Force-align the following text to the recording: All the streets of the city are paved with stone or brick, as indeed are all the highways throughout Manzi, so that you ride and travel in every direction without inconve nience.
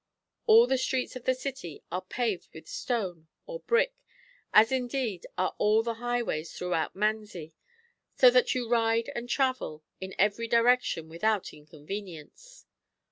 All 0.47 0.65
the 0.65 0.79
streets 0.79 1.15
of 1.15 1.25
the 1.25 1.35
city 1.35 1.83
are 1.91 2.01
paved 2.01 2.49
with 2.55 2.67
stone 2.67 3.27
or 3.45 3.59
brick, 3.59 3.93
as 4.51 4.71
indeed 4.71 5.27
are 5.37 5.53
all 5.59 5.83
the 5.83 5.93
highways 6.01 6.51
throughout 6.53 6.95
Manzi, 6.95 7.53
so 8.15 8.31
that 8.31 8.55
you 8.55 8.67
ride 8.67 9.11
and 9.13 9.29
travel 9.29 9.83
in 9.99 10.15
every 10.17 10.47
direction 10.47 11.07
without 11.07 11.53
inconve 11.53 11.87
nience. 12.03 12.65